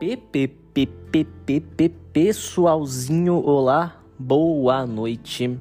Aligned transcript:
PPPPPP, 0.00 1.90
pessoalzinho, 2.10 3.34
olá, 3.44 4.00
boa 4.18 4.86
noite. 4.86 5.60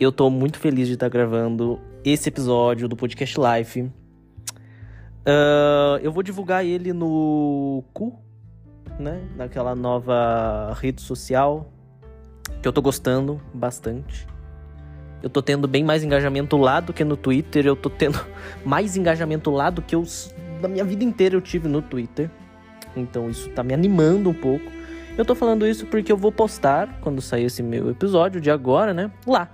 Eu 0.00 0.10
tô 0.10 0.28
muito 0.28 0.58
feliz 0.58 0.88
de 0.88 0.94
estar 0.94 1.08
gravando 1.08 1.78
esse 2.04 2.28
episódio 2.28 2.88
do 2.88 2.96
Podcast 2.96 3.38
Life. 3.38 3.82
Uh, 3.82 3.92
eu 6.02 6.10
vou 6.10 6.24
divulgar 6.24 6.66
ele 6.66 6.92
no 6.92 7.84
cu, 7.94 8.18
né? 8.98 9.22
Naquela 9.36 9.76
nova 9.76 10.76
rede 10.80 11.00
social 11.00 11.70
que 12.60 12.66
eu 12.66 12.72
tô 12.72 12.82
gostando 12.82 13.40
bastante. 13.54 14.26
Eu 15.22 15.30
tô 15.30 15.40
tendo 15.40 15.68
bem 15.68 15.84
mais 15.84 16.02
engajamento 16.02 16.56
lá 16.56 16.80
do 16.80 16.92
que 16.92 17.04
no 17.04 17.16
Twitter. 17.16 17.64
Eu 17.64 17.76
tô 17.76 17.88
tendo 17.88 18.18
mais 18.66 18.96
engajamento 18.96 19.52
lá 19.52 19.70
do 19.70 19.80
que 19.80 19.94
eu, 19.94 20.02
na 20.60 20.66
minha 20.66 20.84
vida 20.84 21.04
inteira 21.04 21.36
eu 21.36 21.40
tive 21.40 21.68
no 21.68 21.80
Twitter. 21.80 22.28
Então 22.96 23.28
isso 23.30 23.48
tá 23.50 23.62
me 23.62 23.74
animando 23.74 24.30
um 24.30 24.34
pouco. 24.34 24.70
Eu 25.16 25.24
tô 25.24 25.34
falando 25.34 25.66
isso 25.66 25.86
porque 25.86 26.10
eu 26.10 26.16
vou 26.16 26.32
postar, 26.32 26.98
quando 27.00 27.20
sair 27.20 27.44
esse 27.44 27.62
meu 27.62 27.90
episódio 27.90 28.40
de 28.40 28.50
agora, 28.50 28.94
né? 28.94 29.10
Lá. 29.26 29.48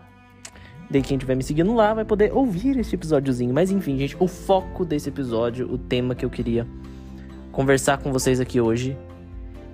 Daí 0.90 1.02
quem 1.02 1.16
estiver 1.16 1.34
me 1.34 1.42
seguindo 1.42 1.74
lá 1.74 1.92
vai 1.92 2.04
poder 2.04 2.32
ouvir 2.32 2.78
esse 2.78 2.94
episódiozinho. 2.94 3.52
Mas 3.52 3.70
enfim, 3.70 3.98
gente, 3.98 4.16
o 4.18 4.26
foco 4.26 4.84
desse 4.84 5.08
episódio, 5.08 5.70
o 5.70 5.76
tema 5.76 6.14
que 6.14 6.24
eu 6.24 6.30
queria 6.30 6.66
conversar 7.52 7.98
com 7.98 8.12
vocês 8.12 8.40
aqui 8.40 8.60
hoje 8.60 8.96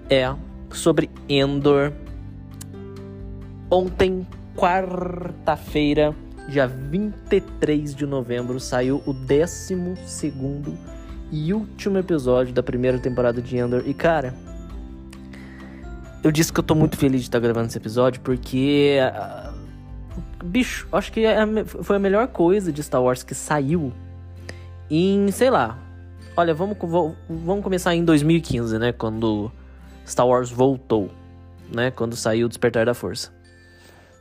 é 0.08 0.34
sobre 0.70 1.10
Endor. 1.28 1.92
Ontem, 3.70 4.26
quarta-feira, 4.56 6.14
dia 6.48 6.66
23 6.66 7.94
de 7.94 8.06
novembro, 8.06 8.58
saiu 8.58 9.02
o 9.06 9.12
12 9.12 9.96
segundo 10.06 10.93
e 11.34 11.52
último 11.52 11.98
episódio 11.98 12.54
da 12.54 12.62
primeira 12.62 12.96
temporada 12.96 13.42
de 13.42 13.56
Endor. 13.56 13.82
E 13.84 13.92
cara, 13.92 14.32
eu 16.22 16.30
disse 16.30 16.52
que 16.52 16.60
eu 16.60 16.64
tô 16.64 16.76
muito 16.76 16.96
feliz 16.96 17.22
de 17.22 17.26
estar 17.26 17.40
gravando 17.40 17.66
esse 17.66 17.76
episódio 17.76 18.20
porque. 18.20 18.98
Uh, 19.02 20.44
bicho, 20.44 20.86
acho 20.92 21.10
que 21.10 21.26
é 21.26 21.36
foi 21.64 21.96
a 21.96 21.98
melhor 21.98 22.28
coisa 22.28 22.72
de 22.72 22.80
Star 22.82 23.02
Wars 23.02 23.24
que 23.24 23.34
saiu 23.34 23.92
em, 24.88 25.28
sei 25.32 25.50
lá. 25.50 25.76
Olha, 26.36 26.54
vamos, 26.54 26.76
vamos 27.28 27.64
começar 27.64 27.94
em 27.96 28.04
2015, 28.04 28.78
né? 28.78 28.92
Quando 28.92 29.50
Star 30.06 30.28
Wars 30.28 30.50
voltou, 30.50 31.10
né? 31.72 31.90
Quando 31.90 32.14
saiu 32.14 32.48
Despertar 32.48 32.86
da 32.86 32.94
Força. 32.94 33.32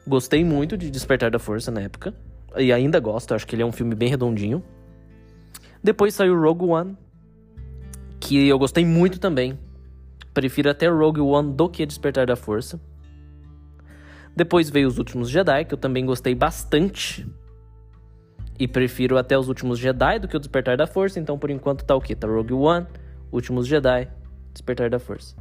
Gostei 0.07 0.43
muito 0.43 0.75
de 0.75 0.89
Despertar 0.89 1.29
da 1.29 1.38
Força 1.38 1.69
na 1.69 1.81
época. 1.81 2.13
E 2.57 2.73
ainda 2.73 2.99
gosto, 2.99 3.35
acho 3.35 3.45
que 3.45 3.55
ele 3.55 3.61
é 3.61 3.66
um 3.66 3.71
filme 3.71 3.93
bem 3.93 4.09
redondinho. 4.09 4.63
Depois 5.83 6.13
saiu 6.13 6.39
Rogue 6.39 6.66
One, 6.66 6.97
que 8.23 8.47
eu 8.47 8.57
gostei 8.57 8.85
muito 8.85 9.19
também. 9.19 9.59
Prefiro 10.33 10.69
até 10.69 10.88
Rogue 10.88 11.19
One 11.19 11.53
do 11.53 11.67
que 11.69 11.85
Despertar 11.85 12.25
da 12.25 12.35
Força. 12.35 12.79
Depois 14.35 14.69
veio 14.69 14.88
Os 14.88 14.97
Últimos 14.97 15.29
Jedi, 15.29 15.66
que 15.66 15.73
eu 15.73 15.77
também 15.77 16.05
gostei 16.05 16.33
bastante. 16.33 17.27
E 18.57 18.67
prefiro 18.67 19.17
até 19.17 19.38
Os 19.38 19.49
Últimos 19.49 19.77
Jedi 19.77 20.19
do 20.19 20.27
que 20.27 20.38
o 20.38 20.39
Despertar 20.39 20.77
da 20.77 20.88
Força. 20.88 21.19
Então, 21.19 21.38
por 21.38 21.49
enquanto, 21.49 21.83
tá 21.83 21.95
o 21.95 22.01
quê? 22.01 22.16
Tá 22.16 22.27
Rogue 22.27 22.53
One, 22.53 22.88
Últimos 23.31 23.67
Jedi, 23.67 24.07
Despertar 24.53 24.89
da 24.89 24.99
Força. 24.99 25.35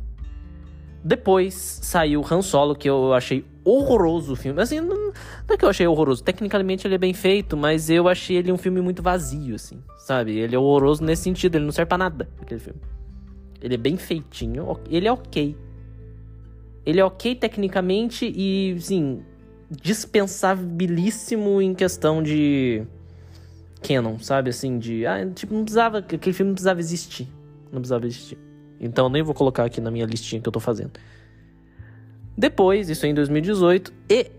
Depois 1.05 1.55
saiu 1.55 2.25
Han 2.29 2.43
Solo, 2.43 2.75
que 2.75 2.91
eu 2.91 3.15
achei 3.15 3.45
horroroso 3.65 4.33
o 4.33 4.37
filme. 4.37 4.61
Assim, 4.61 4.81
não, 4.81 4.97
não, 4.97 5.13
é 5.49 5.57
que 5.57 5.65
eu 5.65 5.69
achei 5.69 5.87
horroroso. 5.87 6.23
Tecnicamente 6.23 6.87
ele 6.87 6.95
é 6.95 6.99
bem 6.99 7.13
feito, 7.13 7.57
mas 7.57 7.91
eu 7.91 8.09
achei 8.09 8.37
ele 8.37 8.53
um 8.53 8.59
filme 8.59 8.81
muito 8.81 9.03
vazio, 9.03 9.55
assim. 9.55 9.83
Sabe? 9.99 10.39
Ele 10.39 10.55
é 10.55 10.59
horroroso 10.59 11.05
nesse 11.05 11.23
sentido, 11.23 11.57
ele 11.57 11.65
não 11.65 11.73
serve 11.73 11.89
pra 11.89 11.99
nada, 11.99 12.29
aquele 12.41 12.61
filme. 12.61 12.81
Ele 13.61 13.75
é 13.75 13.79
bem 13.79 13.97
feitinho, 13.97 14.79
ele 14.91 15.07
é 15.07 15.13
ok. 15.13 15.57
Ele 16.85 17.01
é 17.01 17.05
ok 17.05 17.35
tecnicamente 17.37 18.27
e, 18.27 18.77
sim, 18.81 19.23
dispensabilíssimo 19.71 21.63
em 21.63 21.75
questão 21.75 22.23
de 22.23 22.83
canon, 23.83 24.19
sabe? 24.19 24.51
Assim, 24.51 24.79
de. 24.79 25.07
Ah, 25.07 25.25
tipo, 25.33 25.55
não 25.55 25.63
precisava. 25.63 25.99
Aquele 25.99 26.33
filme 26.33 26.51
não 26.51 26.55
precisava 26.55 26.81
existir. 26.81 27.29
Não 27.71 27.81
precisava 27.81 28.07
existir. 28.07 28.39
Então 28.81 29.09
nem 29.09 29.23
vou 29.23 29.35
colocar 29.35 29.65
aqui 29.65 29.81
na 29.81 29.93
minha 29.93 30.05
listinha 30.05 30.43
que 30.43 30.49
eu 30.49 30.53
tô 30.53 30.59
fazendo. 30.59 30.93
Depois, 32.37 32.89
isso 32.89 33.05
é 33.05 33.11
em 33.11 33.15
2018 33.15 33.93
e 34.09 34.31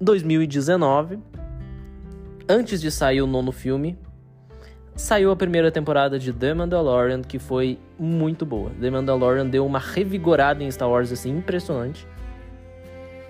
2019, 0.00 1.18
antes 2.48 2.80
de 2.80 2.90
sair 2.90 3.22
o 3.22 3.26
nono 3.26 3.52
filme, 3.52 3.96
saiu 4.96 5.30
a 5.30 5.36
primeira 5.36 5.70
temporada 5.70 6.18
de 6.18 6.32
The 6.32 6.54
Mandalorian, 6.54 7.22
que 7.22 7.38
foi 7.38 7.78
muito 7.98 8.44
boa. 8.44 8.70
The 8.80 8.90
Mandalorian 8.90 9.46
deu 9.46 9.64
uma 9.64 9.78
revigorada 9.78 10.62
em 10.62 10.70
Star 10.70 10.90
Wars 10.90 11.12
assim 11.12 11.30
impressionante. 11.30 12.06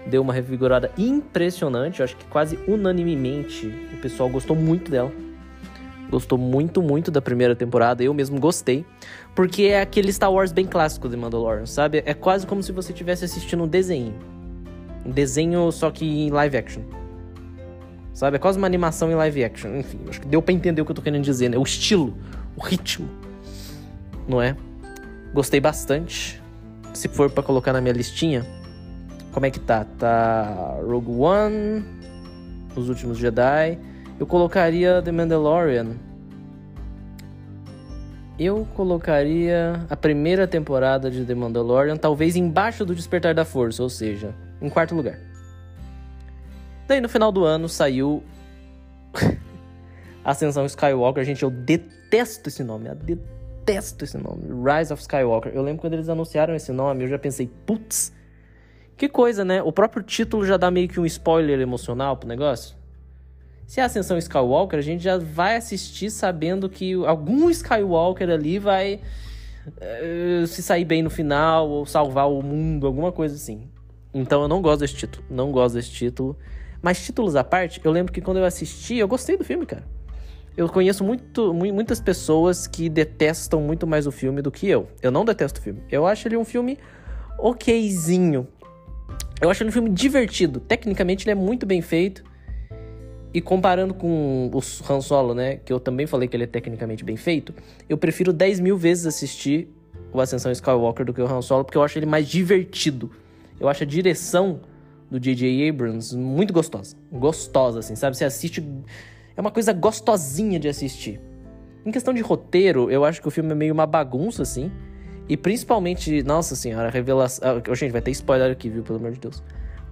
Deu 0.07 0.23
uma 0.23 0.33
revigorada 0.33 0.91
impressionante, 0.97 2.01
eu 2.01 2.05
acho 2.05 2.17
que 2.17 2.25
quase 2.27 2.59
unanimemente 2.67 3.67
o 3.93 4.01
pessoal 4.01 4.31
gostou 4.31 4.57
muito 4.57 4.91
dela 4.91 5.13
gostou 6.11 6.39
muito, 6.39 6.83
muito 6.83 7.11
da 7.11 7.21
primeira 7.21 7.55
temporada. 7.55 8.03
Eu 8.03 8.13
mesmo 8.15 8.41
gostei. 8.41 8.85
Porque 9.35 9.65
é 9.65 9.81
aquele 9.81 10.13
Star 10.13 10.33
Wars 10.33 10.53
bem 10.53 10.67
clássico 10.67 11.09
de 11.09 11.17
Mandalorian, 11.17 11.67
sabe? 11.67 12.03
É 12.05 12.15
quase 12.15 12.47
como 12.47 12.63
se 12.63 12.73
você 12.73 12.93
estivesse 12.93 13.25
assistindo 13.25 13.65
um 13.65 13.69
desenho. 13.69 14.15
Um 15.05 15.11
desenho 15.11 15.71
só 15.71 15.91
que 15.91 16.05
em 16.05 16.31
live 16.31 16.57
action. 16.57 16.83
Sabe? 18.13 18.37
É 18.37 18.39
quase 18.39 18.59
uma 18.59 18.67
animação 18.67 19.11
em 19.11 19.15
live 19.15 19.45
action. 19.45 19.77
Enfim, 19.77 20.01
acho 20.09 20.21
que 20.21 20.27
deu 20.27 20.43
pra 20.43 20.53
entender 20.53 20.83
o 20.83 20.85
que 20.85 20.91
eu 20.91 20.97
tô 20.97 21.03
querendo 21.03 21.23
dizer, 21.23 21.49
né? 21.49 21.57
O 21.57 21.63
estilo, 21.63 22.17
o 22.57 22.61
ritmo. 22.61 23.09
Não 24.27 24.43
é? 24.43 24.57
Gostei 25.33 25.61
bastante. 25.61 26.43
Se 26.93 27.07
for 27.07 27.31
para 27.31 27.45
colocar 27.45 27.73
na 27.73 27.81
minha 27.81 27.95
listinha, 27.95 28.45
como 29.31 29.47
é 29.47 29.51
que 29.51 29.61
tá? 29.61 29.85
Tá 29.85 30.79
Rogue 30.85 31.13
One, 31.13 31.85
Os 32.75 32.89
Últimos 32.89 33.19
Jedi, 33.19 33.79
eu 34.19 34.27
colocaria 34.27 35.01
The 35.01 35.13
Mandalorian. 35.13 35.97
Eu 38.39 38.67
colocaria 38.75 39.85
a 39.89 39.97
primeira 39.97 40.47
temporada 40.47 41.11
de 41.11 41.25
The 41.25 41.35
Mandalorian, 41.35 41.97
talvez 41.97 42.37
embaixo 42.37 42.85
do 42.85 42.95
Despertar 42.95 43.35
da 43.35 43.45
Força, 43.45 43.83
ou 43.83 43.89
seja, 43.89 44.35
em 44.61 44.69
quarto 44.69 44.95
lugar. 44.95 45.19
Daí 46.87 47.01
no 47.01 47.09
final 47.09 47.31
do 47.31 47.45
ano 47.45 47.69
saiu 47.69 48.23
Ascensão 50.25 50.65
Skywalker. 50.67 51.25
Gente, 51.25 51.43
eu 51.43 51.51
detesto 51.51 52.49
esse 52.49 52.63
nome, 52.63 52.89
eu 52.89 52.95
detesto 52.95 54.05
esse 54.05 54.17
nome. 54.17 54.45
Rise 54.65 54.93
of 54.93 55.03
Skywalker. 55.03 55.53
Eu 55.55 55.63
lembro 55.63 55.81
quando 55.81 55.95
eles 55.95 56.09
anunciaram 56.09 56.55
esse 56.55 56.73
nome, 56.73 57.05
eu 57.05 57.09
já 57.09 57.19
pensei, 57.19 57.51
putz, 57.67 58.13
que 58.97 59.09
coisa, 59.09 59.45
né? 59.45 59.63
O 59.63 59.73
próprio 59.73 60.03
título 60.03 60.47
já 60.47 60.57
dá 60.57 60.71
meio 60.71 60.89
que 60.89 60.99
um 60.99 61.07
spoiler 61.07 61.61
emocional 61.61 62.17
pro 62.17 62.29
negócio. 62.29 62.79
Se 63.69 63.81
é 63.81 63.83
a 63.83 63.87
Ascensão 63.87 64.17
Skywalker, 64.17 64.79
a 64.79 64.83
gente 64.83 65.05
já 65.05 65.19
vai 65.19 65.55
assistir 65.55 66.11
sabendo 66.11 66.71
que 66.71 66.95
algum 67.05 67.51
Skywalker 67.51 68.31
ali 68.31 68.59
vai 68.59 68.99
uh, 69.67 70.47
se 70.47 70.63
sair 70.63 70.87
bem 70.87 71.03
no 71.03 71.11
final 71.11 71.69
ou 71.69 71.85
salvar 71.85 72.31
o 72.31 72.41
mundo, 72.43 72.87
alguma 72.87 73.13
coisa 73.13 73.35
assim. 73.35 73.69
Então 74.15 74.41
eu 74.41 74.49
não 74.49 74.63
gosto 74.63 74.81
desse 74.81 74.95
título, 74.95 75.23
não 75.29 75.53
gosto 75.53 75.75
desse 75.75 75.91
título. 75.91 76.35
Mas 76.81 77.05
títulos 77.05 77.37
à 77.37 77.45
parte, 77.45 77.79
eu 77.85 77.93
lembro 77.93 78.11
que 78.11 78.23
quando 78.23 78.39
eu 78.39 78.45
assisti, 78.47 78.97
eu 78.97 79.07
gostei 79.07 79.37
do 79.37 79.45
filme, 79.45 79.67
cara. 79.67 79.85
Eu 80.57 80.67
conheço 80.71 81.05
muito, 81.05 81.53
muitas 81.53 82.01
pessoas 82.01 82.67
que 82.67 82.89
detestam 82.89 83.61
muito 83.61 83.87
mais 83.87 84.07
o 84.07 84.11
filme 84.11 84.41
do 84.41 84.51
que 84.51 84.67
eu. 84.67 84.89
Eu 85.03 85.11
não 85.11 85.27
detesto 85.27 85.61
o 85.61 85.63
filme. 85.63 85.83
Eu 85.91 86.07
acho 86.07 86.27
ele 86.27 86.39
um 86.39 86.45
filme 86.45 86.79
okzinho. 87.39 88.49
Eu 89.43 89.51
acho 89.51 89.63
ele 89.63 89.69
um 89.69 89.73
filme 89.75 89.91
divertido. 89.91 90.59
Tecnicamente 90.59 91.25
ele 91.25 91.33
é 91.33 91.35
muito 91.35 91.67
bem 91.67 91.83
feito. 91.83 92.25
E 93.33 93.41
comparando 93.41 93.93
com 93.93 94.51
o 94.53 94.59
Han 94.91 95.01
Solo, 95.01 95.35
né? 95.35 95.57
Que 95.57 95.73
eu 95.73 95.79
também 95.79 96.07
falei 96.07 96.29
que 96.29 96.37
ele 96.37 96.45
é 96.45 96.47
tecnicamente 96.47 97.05
bem 97.05 97.17
feito. 97.17 97.55
Eu 97.89 97.99
prefiro 97.99 98.33
10 98.33 98.61
mil 98.61 98.77
vezes 98.77 99.07
assistir 99.07 99.69
o 100.13 100.21
Ascensão 100.21 100.51
Skywalker 100.51 101.05
do 101.05 101.13
que 101.13 101.21
o 101.21 101.27
Han 101.27 101.43
Solo, 101.43 101.65
porque 101.65 101.77
eu 101.77 101.83
acho 101.83 101.99
ele 101.99 102.07
mais 102.07 102.27
divertido. 102.27 103.11
Eu 103.61 103.69
acho 103.69 103.83
a 103.83 103.87
direção 103.87 104.61
do 105.11 105.19
J.J. 105.19 105.69
Abrams 105.69 106.17
muito 106.17 106.53
gostosa. 106.53 106.97
Gostosa, 107.11 107.81
assim, 107.81 107.97
sabe? 107.97 108.17
Você 108.17 108.25
assiste. 108.25 108.67
É 109.37 109.41
uma 109.41 109.51
coisa 109.51 109.73
gostosinha 109.73 110.59
de 110.59 110.69
assistir. 110.69 111.21
Em 111.85 111.91
questão 111.91 112.13
de 112.13 112.21
roteiro, 112.21 112.91
eu 112.91 113.05
acho 113.05 113.21
que 113.21 113.29
o 113.29 113.31
filme 113.31 113.51
é 113.53 113.55
meio 113.55 113.73
uma 113.73 113.87
bagunça, 113.87 114.43
assim. 114.43 114.71
E 115.29 115.37
principalmente, 115.37 116.23
nossa 116.23 116.57
senhora, 116.57 116.89
a 116.89 116.91
revelação. 116.91 117.63
Ah, 117.67 117.75
gente, 117.75 117.93
vai 117.93 118.01
ter 118.01 118.11
spoiler 118.11 118.51
aqui, 118.51 118.69
viu? 118.69 118.83
Pelo 118.83 118.99
amor 118.99 119.13
de 119.13 119.21
Deus. 119.21 119.43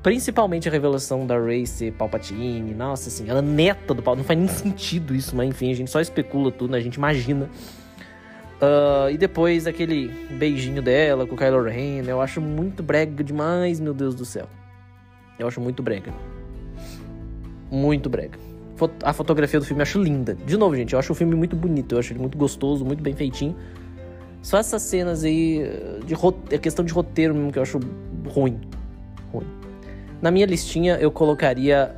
Principalmente 0.07 0.69
a 0.69 0.71
revelação 0.71 1.27
da 1.27 1.37
Race 1.37 1.91
Palpatine, 1.91 2.73
nossa 2.73 3.09
assim, 3.09 3.29
ela 3.29 3.41
é 3.41 3.43
neta 3.43 3.93
do 3.93 4.01
Palpatine. 4.01 4.19
Não 4.19 4.25
faz 4.25 4.39
nem 4.39 4.49
sentido 4.73 5.13
isso, 5.13 5.35
mas 5.35 5.49
enfim, 5.49 5.73
a 5.73 5.75
gente 5.75 5.91
só 5.91 6.01
especula 6.01 6.53
tudo, 6.53 6.71
né? 6.71 6.79
A 6.79 6.81
gente 6.81 6.95
imagina. 6.95 7.51
Uh, 8.63 9.11
e 9.11 9.19
depois 9.19 9.67
aquele 9.67 10.07
beijinho 10.31 10.81
dela 10.81 11.27
com 11.27 11.35
o 11.35 11.37
Kylo 11.37 11.61
Ren, 11.61 12.05
eu 12.07 12.21
acho 12.21 12.41
muito 12.41 12.85
brega 12.85 13.25
demais, 13.25 13.81
meu 13.81 13.93
Deus 13.93 14.15
do 14.15 14.25
céu. 14.25 14.49
Eu 15.41 15.49
acho 15.49 15.61
muito 15.61 15.83
brega. 15.83 16.15
Muito 17.69 18.09
brega. 18.09 18.39
A 19.03 19.13
fotografia 19.13 19.59
do 19.59 19.67
filme 19.67 19.81
eu 19.81 19.83
acho 19.83 20.01
linda. 20.01 20.37
De 20.37 20.57
novo, 20.57 20.77
gente, 20.77 20.93
eu 20.93 21.01
acho 21.01 21.11
o 21.11 21.17
filme 21.17 21.35
muito 21.35 21.57
bonito, 21.57 21.97
eu 21.97 21.99
acho 21.99 22.13
ele 22.13 22.21
muito 22.21 22.39
gostoso, 22.39 22.85
muito 22.85 23.03
bem 23.03 23.17
feitinho. 23.17 23.57
Só 24.41 24.57
essas 24.59 24.83
cenas 24.83 25.25
aí 25.25 25.69
de 26.07 26.15
é 26.55 26.59
questão 26.59 26.85
de 26.85 26.93
roteiro 26.93 27.35
mesmo 27.35 27.51
que 27.51 27.59
eu 27.59 27.63
acho. 27.65 27.81
Ruim. 28.29 28.61
Na 30.27 30.33
minha 30.33 30.45
listinha 30.45 30.97
eu 30.97 31.09
colocaria 31.09 31.95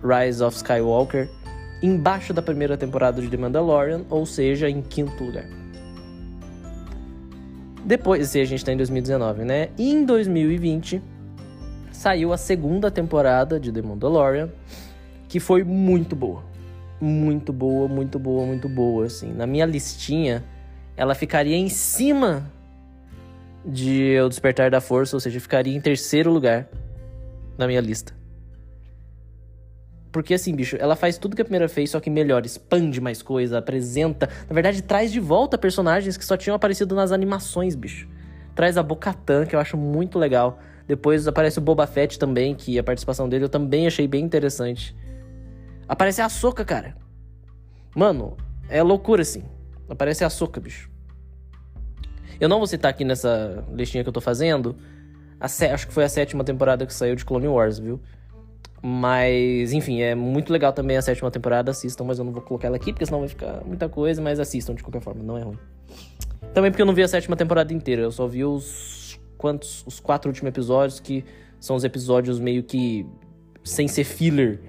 Rise 0.00 0.44
of 0.44 0.56
Skywalker 0.56 1.28
embaixo 1.82 2.32
da 2.32 2.40
primeira 2.40 2.76
temporada 2.76 3.20
de 3.20 3.26
The 3.26 3.36
Mandalorian, 3.36 4.02
ou 4.08 4.24
seja, 4.24 4.70
em 4.70 4.80
quinto 4.80 5.24
lugar. 5.24 5.44
Depois, 7.84 8.28
se 8.28 8.40
a 8.40 8.44
gente 8.44 8.64
tá 8.64 8.72
em 8.72 8.76
2019, 8.76 9.44
né? 9.44 9.70
E 9.76 9.90
em 9.90 10.04
2020 10.04 11.02
saiu 11.90 12.32
a 12.32 12.36
segunda 12.36 12.92
temporada 12.92 13.58
de 13.58 13.72
The 13.72 13.82
Mandalorian, 13.82 14.50
que 15.28 15.40
foi 15.40 15.64
muito 15.64 16.14
boa. 16.14 16.44
Muito 17.00 17.52
boa, 17.52 17.88
muito 17.88 18.20
boa, 18.20 18.46
muito 18.46 18.68
boa, 18.68 19.06
assim. 19.06 19.32
Na 19.32 19.48
minha 19.48 19.66
listinha, 19.66 20.44
ela 20.96 21.12
ficaria 21.12 21.56
em 21.56 21.68
cima 21.68 22.48
de 23.64 24.16
O 24.20 24.28
Despertar 24.28 24.70
da 24.70 24.80
Força, 24.80 25.16
ou 25.16 25.20
seja, 25.20 25.40
ficaria 25.40 25.76
em 25.76 25.80
terceiro 25.80 26.30
lugar 26.30 26.68
na 27.58 27.66
minha 27.66 27.80
lista. 27.80 28.14
Porque 30.10 30.32
assim, 30.32 30.54
bicho, 30.54 30.76
ela 30.80 30.96
faz 30.96 31.18
tudo 31.18 31.36
que 31.36 31.42
a 31.42 31.44
primeira 31.44 31.68
fez, 31.68 31.90
só 31.90 32.00
que 32.00 32.08
melhor, 32.08 32.46
expande 32.46 33.00
mais 33.00 33.20
coisa, 33.20 33.58
apresenta. 33.58 34.28
Na 34.48 34.54
verdade, 34.54 34.82
traz 34.82 35.12
de 35.12 35.20
volta 35.20 35.58
personagens 35.58 36.16
que 36.16 36.24
só 36.24 36.36
tinham 36.36 36.54
aparecido 36.56 36.94
nas 36.94 37.12
animações, 37.12 37.74
bicho. 37.74 38.08
Traz 38.54 38.78
a 38.78 38.82
Bocatan, 38.82 39.44
que 39.44 39.54
eu 39.54 39.60
acho 39.60 39.76
muito 39.76 40.18
legal. 40.18 40.58
Depois 40.86 41.28
aparece 41.28 41.58
o 41.58 41.60
Boba 41.60 41.86
Fett 41.86 42.18
também, 42.18 42.54
que 42.54 42.78
a 42.78 42.82
participação 42.82 43.28
dele 43.28 43.44
eu 43.44 43.48
também 43.48 43.86
achei 43.86 44.08
bem 44.08 44.24
interessante. 44.24 44.96
Aparece 45.86 46.22
a 46.22 46.28
Soca, 46.28 46.64
cara. 46.64 46.96
Mano, 47.94 48.36
é 48.68 48.82
loucura 48.82 49.22
assim. 49.22 49.44
Aparece 49.88 50.24
a 50.24 50.30
Soca, 50.30 50.60
bicho. 50.60 50.90
Eu 52.40 52.48
não 52.48 52.58
vou 52.58 52.66
citar 52.66 52.90
aqui 52.90 53.04
nessa 53.04 53.64
listinha 53.72 54.02
que 54.02 54.08
eu 54.08 54.12
tô 54.12 54.20
fazendo. 54.20 54.76
Acho 55.40 55.86
que 55.86 55.92
foi 55.92 56.04
a 56.04 56.08
sétima 56.08 56.44
temporada 56.44 56.86
que 56.86 56.92
saiu 56.92 57.14
de 57.14 57.24
Clone 57.24 57.48
Wars, 57.48 57.78
viu? 57.78 58.00
Mas, 58.80 59.72
enfim, 59.72 60.00
é 60.02 60.14
muito 60.14 60.52
legal 60.52 60.72
também 60.72 60.96
a 60.96 61.02
sétima 61.02 61.30
temporada, 61.30 61.70
assistam, 61.70 62.04
mas 62.04 62.18
eu 62.18 62.24
não 62.24 62.32
vou 62.32 62.42
colocar 62.42 62.68
ela 62.68 62.76
aqui, 62.76 62.92
porque 62.92 63.04
senão 63.04 63.20
vai 63.20 63.28
ficar 63.28 63.62
muita 63.64 63.88
coisa, 63.88 64.22
mas 64.22 64.38
assistam 64.38 64.74
de 64.74 64.82
qualquer 64.82 65.00
forma, 65.00 65.22
não 65.22 65.36
é 65.36 65.42
ruim. 65.42 65.58
Também 66.54 66.70
porque 66.70 66.82
eu 66.82 66.86
não 66.86 66.94
vi 66.94 67.02
a 67.02 67.08
sétima 67.08 67.36
temporada 67.36 67.72
inteira, 67.72 68.02
eu 68.02 68.12
só 68.12 68.26
vi 68.26 68.44
os 68.44 69.18
quantos 69.36 69.84
os 69.86 70.00
quatro 70.00 70.28
últimos 70.28 70.48
episódios, 70.48 71.00
que 71.00 71.24
são 71.58 71.74
os 71.74 71.84
episódios 71.84 72.38
meio 72.38 72.62
que 72.62 73.04
sem 73.64 73.88
ser 73.88 74.04
filler 74.04 74.60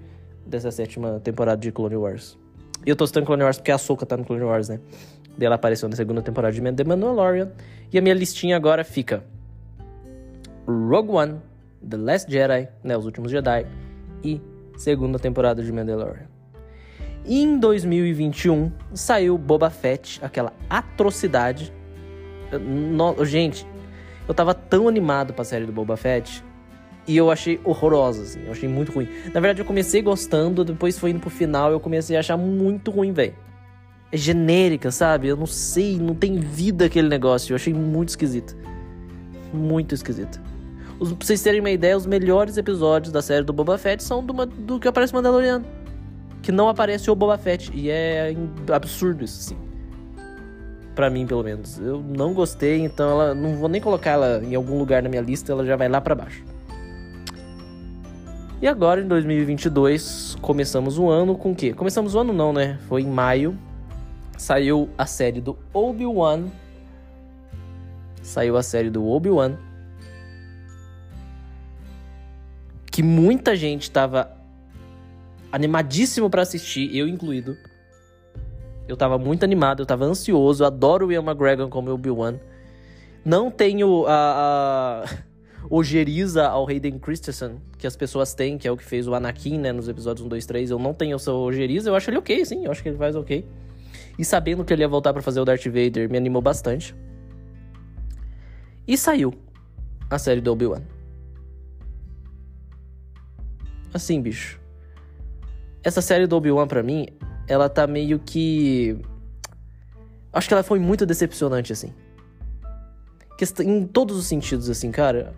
dessa 0.45 0.71
sétima 0.71 1.19
temporada 1.24 1.62
de 1.62 1.71
Clone 1.71 1.95
Wars. 1.95 2.38
E 2.86 2.89
eu 2.89 2.95
tô 2.95 3.06
citando 3.06 3.25
Clone 3.25 3.44
Wars 3.44 3.57
porque 3.57 3.71
a 3.71 3.77
Soka 3.77 4.06
tá 4.06 4.18
no 4.18 4.25
Clone 4.25 4.44
Wars, 4.44 4.69
né? 4.69 4.80
E 5.39 5.45
ela 5.45 5.56
apareceu 5.56 5.88
na 5.88 5.95
segunda 5.95 6.21
temporada 6.21 6.54
de 6.54 6.62
The 6.62 6.83
Mandalorian. 6.83 7.51
E 7.92 7.98
a 7.98 8.01
minha 8.01 8.16
listinha 8.16 8.56
agora 8.56 8.83
fica 8.83 9.24
Rogue 10.69 11.12
One, 11.12 11.42
The 11.88 11.98
Last 11.98 12.31
Jedi, 12.31 12.69
né, 12.83 12.95
Os 12.95 13.06
Últimos 13.06 13.31
Jedi, 13.31 13.66
e 14.24 14.39
segunda 14.77 15.18
temporada 15.18 15.63
de 15.63 15.71
Mandalorian. 15.71 16.27
E 17.25 17.42
em 17.42 17.57
2021 17.57 18.71
saiu 18.94 19.38
Boba 19.38 19.69
Fett, 19.69 20.19
aquela 20.24 20.54
atrocidade. 20.69 21.74
No, 22.62 23.25
gente, 23.25 23.66
eu 24.27 24.33
tava 24.33 24.54
tão 24.54 24.88
animado 24.88 25.33
pra 25.33 25.44
série 25.44 25.66
do 25.66 25.71
Boba 25.71 25.98
Fett 25.98 26.44
e 27.07 27.18
eu 27.18 27.31
achei 27.31 27.60
horrorosa, 27.63 28.24
assim, 28.24 28.45
eu 28.45 28.51
achei 28.51 28.69
muito 28.69 28.92
ruim. 28.92 29.07
Na 29.25 29.39
verdade, 29.39 29.62
eu 29.62 29.66
comecei 29.66 30.01
gostando, 30.01 30.63
depois 30.63 30.98
foi 30.98 31.12
indo 31.12 31.19
pro 31.19 31.30
final 31.30 31.71
eu 31.71 31.80
comecei 31.80 32.16
a 32.16 32.19
achar 32.19 32.38
muito 32.38 32.92
ruim, 32.92 33.12
velho. 33.12 33.36
É 34.12 34.18
genérica, 34.18 34.89
sabe? 34.89 35.27
Eu 35.27 35.38
não 35.38 35.45
sei, 35.45 35.98
não 35.98 36.16
tem 36.16 36.39
vida 36.39 36.86
aquele 36.86 37.07
negócio. 37.07 37.51
Eu 37.51 37.56
achei 37.56 37.74
muito 37.74 38.10
esquisito. 38.10 38.56
Muito 39.54 39.94
esquisito. 39.94 40.42
Os, 41.00 41.13
pra 41.13 41.25
vocês 41.25 41.42
terem 41.42 41.62
uma 41.62 41.72
ideia, 41.72 41.96
os 41.96 42.06
melhores 42.06 42.57
episódios 42.57 43.12
da 43.12 43.22
série 43.22 43.44
do 43.44 43.54
Boba 43.54 43.78
Fett 43.78 44.04
são 44.04 44.24
do, 44.24 44.46
do 44.46 44.80
que 44.80 44.88
aparece 44.88 45.13
Mandaloriano. 45.13 45.66
Que 46.42 46.51
não 46.51 46.68
aparece 46.68 47.10
o 47.10 47.16
Boba 47.16 47.38
Fett. 47.38 47.72
E 47.74 47.90
é 47.90 48.36
absurdo 48.72 49.24
isso, 49.24 49.42
sim. 49.42 49.57
Pra 50.94 51.10
mim, 51.10 51.25
pelo 51.25 51.44
menos. 51.44 51.80
Eu 51.80 52.01
não 52.01 52.34
gostei, 52.34 52.80
então 52.81 53.10
ela. 53.10 53.34
Não 53.34 53.56
vou 53.56 53.69
nem 53.69 53.80
colocar 53.80 54.12
ela 54.12 54.44
em 54.44 54.54
algum 54.56 54.78
lugar 54.78 55.01
na 55.01 55.07
minha 55.07 55.22
lista, 55.22 55.54
ela 55.54 55.66
já 55.66 55.78
vai 55.78 55.88
lá 55.88 56.01
para 56.01 56.13
baixo. 56.13 56.44
E 58.62 58.68
agora, 58.68 59.00
em 59.00 59.07
2022, 59.07 60.36
começamos 60.42 60.98
o 60.98 61.10
ano 61.10 61.38
com 61.38 61.54
o 61.54 61.56
quê? 61.56 61.74
Começamos 61.74 62.13
o 62.13 62.19
ano 62.19 62.34
não, 62.34 62.52
né? 62.52 62.78
Foi 62.90 63.04
em 63.04 63.07
maio. 63.07 63.57
Saiu 64.38 64.90
a 64.98 65.06
série 65.06 65.40
do 65.40 65.57
Obi-Wan. 65.74 66.48
Saiu 68.22 68.57
a 68.57 68.63
série 68.63 68.90
do 68.90 69.07
Obi-Wan 69.07 69.56
que 73.00 73.04
muita 73.04 73.56
gente 73.56 73.84
estava 73.84 74.30
animadíssimo 75.50 76.30
para 76.30 76.42
assistir, 76.42 76.94
eu 76.94 77.07
incluído. 77.07 77.56
Eu 78.90 78.98
tava 78.98 79.18
muito 79.18 79.46
animado, 79.46 79.81
eu 79.81 79.86
tava 79.86 80.04
ansioso, 80.04 80.66
adoro 80.66 81.07
o 81.07 81.12
Ian 81.13 81.24
McGregor 81.24 81.69
como 81.69 81.90
Obi-Wan. 81.92 82.36
Não 83.24 83.50
tenho 83.50 84.06
a, 84.06 85.06
a 85.06 85.18
ojeriza 85.72 86.46
ao 86.50 86.68
Hayden 86.68 87.00
Christensen, 87.00 87.62
que 87.78 87.88
as 87.88 87.96
pessoas 87.96 88.34
têm, 88.34 88.57
que 88.57 88.68
é 88.68 88.72
o 88.72 88.75
que 88.75 88.84
fez 88.84 89.07
o 89.07 89.16
Anakin, 89.16 89.60
né, 89.60 89.72
nos 89.72 89.88
episódios 89.88 90.25
1, 90.25 90.28
2, 90.28 90.45
3. 90.45 90.72
Eu 90.72 90.78
não 90.78 90.94
tenho 90.94 91.16
essa 91.16 91.31
ojeriza, 91.31 91.90
eu 91.90 91.95
acho 91.95 92.10
ele 92.10 92.18
ok, 92.18 92.44
sim, 92.44 92.66
eu 92.66 92.72
acho 92.72 92.84
que 92.84 92.90
ele 92.90 92.98
faz 92.98 93.16
ok. 93.16 93.45
E 94.18 94.25
sabendo 94.25 94.66
que 94.66 94.74
ele 94.74 94.81
ia 94.81 94.90
voltar 94.90 95.13
para 95.13 95.22
fazer 95.22 95.40
o 95.40 95.45
Darth 95.45 95.63
Vader, 95.68 96.12
me 96.12 96.18
animou 96.18 96.42
bastante. 96.42 96.94
E 98.86 98.98
saiu 98.98 99.34
a 100.10 100.19
série 100.19 100.42
do 100.42 100.52
Obi-Wan. 100.52 100.99
Assim, 103.94 104.22
bicho. 104.22 104.60
Essa 105.84 106.02
série 106.02 106.28
do 106.28 106.36
Obi-Wan 106.36 106.68
pra 106.68 106.84
mim, 106.84 107.08
ela 107.48 107.70
tá 107.70 107.88
meio 107.88 108.20
que. 108.20 108.98
Acho 110.32 110.48
que 110.48 110.54
ela 110.54 110.64
foi 110.64 110.80
muito 110.80 111.06
decepcionante, 111.06 111.74
assim. 111.74 111.94
Em 113.62 113.86
todos 113.86 114.18
os 114.18 114.28
sentidos, 114.28 114.70
assim, 114.70 114.92
cara. 114.92 115.34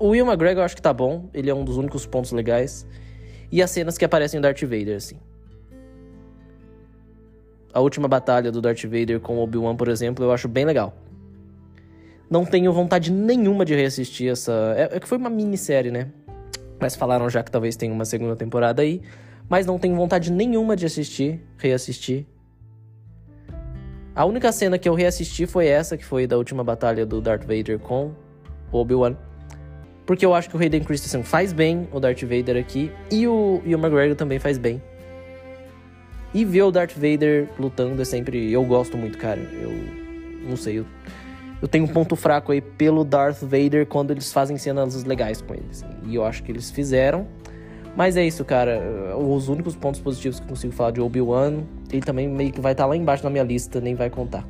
O 0.00 0.08
Will 0.08 0.26
McGregor 0.26 0.60
eu 0.60 0.64
acho 0.64 0.76
que 0.76 0.82
tá 0.82 0.92
bom. 0.92 1.28
Ele 1.34 1.50
é 1.50 1.54
um 1.54 1.64
dos 1.64 1.76
únicos 1.76 2.06
pontos 2.06 2.32
legais. 2.32 2.86
E 3.50 3.62
as 3.62 3.70
cenas 3.70 3.98
que 3.98 4.04
aparecem 4.04 4.38
em 4.38 4.40
Darth 4.40 4.62
Vader, 4.62 4.96
assim. 4.96 5.16
A 7.72 7.80
última 7.80 8.08
batalha 8.08 8.50
do 8.50 8.60
Darth 8.60 8.84
Vader 8.84 9.20
com 9.20 9.38
o 9.38 9.42
Obi-Wan, 9.42 9.76
por 9.76 9.88
exemplo, 9.88 10.24
eu 10.24 10.32
acho 10.32 10.48
bem 10.48 10.64
legal. 10.64 10.94
Não 12.30 12.44
tenho 12.44 12.72
vontade 12.72 13.10
nenhuma 13.10 13.64
de 13.64 13.74
reassistir 13.74 14.30
essa. 14.30 14.74
É, 14.76 14.96
é 14.96 15.00
que 15.00 15.08
foi 15.08 15.18
uma 15.18 15.30
minissérie, 15.30 15.90
né? 15.90 16.10
Mas 16.80 16.94
falaram 16.94 17.28
já 17.28 17.42
que 17.42 17.50
talvez 17.50 17.76
tenha 17.76 17.92
uma 17.92 18.04
segunda 18.04 18.36
temporada 18.36 18.82
aí. 18.82 19.02
Mas 19.48 19.66
não 19.66 19.78
tenho 19.78 19.96
vontade 19.96 20.30
nenhuma 20.30 20.76
de 20.76 20.86
assistir, 20.86 21.40
reassistir. 21.56 22.26
A 24.14 24.24
única 24.24 24.50
cena 24.52 24.78
que 24.78 24.88
eu 24.88 24.94
reassisti 24.94 25.46
foi 25.46 25.66
essa, 25.66 25.96
que 25.96 26.04
foi 26.04 26.26
da 26.26 26.36
última 26.36 26.62
batalha 26.64 27.06
do 27.06 27.20
Darth 27.20 27.42
Vader 27.42 27.78
com 27.78 28.12
Obi-Wan. 28.72 29.16
Porque 30.04 30.24
eu 30.24 30.34
acho 30.34 30.48
que 30.50 30.56
o 30.56 30.60
Hayden 30.60 30.82
Christensen 30.82 31.22
faz 31.22 31.52
bem 31.52 31.86
o 31.92 32.00
Darth 32.00 32.22
Vader 32.22 32.56
aqui. 32.56 32.90
E 33.10 33.28
o, 33.28 33.62
e 33.64 33.74
o 33.74 33.78
McGregor 33.78 34.16
também 34.16 34.38
faz 34.38 34.58
bem. 34.58 34.82
E 36.34 36.44
ver 36.44 36.62
o 36.62 36.70
Darth 36.70 36.94
Vader 36.94 37.48
lutando 37.58 38.02
é 38.02 38.04
sempre. 38.04 38.50
Eu 38.50 38.64
gosto 38.64 38.96
muito, 38.96 39.16
cara. 39.18 39.40
Eu. 39.40 39.70
Não 40.48 40.56
sei. 40.56 40.78
Eu, 40.78 40.86
eu 41.60 41.66
tenho 41.66 41.84
um 41.84 41.88
ponto 41.88 42.14
fraco 42.14 42.52
aí 42.52 42.60
pelo 42.60 43.04
Darth 43.04 43.40
Vader 43.42 43.86
quando 43.86 44.12
eles 44.12 44.32
fazem 44.32 44.56
cenas 44.56 45.02
legais 45.04 45.42
com 45.42 45.54
eles. 45.54 45.84
E 46.04 46.14
eu 46.14 46.24
acho 46.24 46.42
que 46.42 46.52
eles 46.52 46.70
fizeram. 46.70 47.26
Mas 47.96 48.16
é 48.16 48.24
isso, 48.24 48.44
cara. 48.44 48.80
Os 49.16 49.48
únicos 49.48 49.74
pontos 49.74 50.00
positivos 50.00 50.38
que 50.38 50.44
eu 50.44 50.50
consigo 50.50 50.72
falar 50.72 50.92
de 50.92 51.00
Obi-Wan, 51.00 51.64
ele 51.90 52.02
também 52.02 52.28
meio 52.28 52.52
que 52.52 52.60
vai 52.60 52.72
estar 52.72 52.84
tá 52.84 52.88
lá 52.88 52.96
embaixo 52.96 53.24
na 53.24 53.30
minha 53.30 53.42
lista, 53.42 53.80
nem 53.80 53.96
vai 53.96 54.08
contar. 54.08 54.46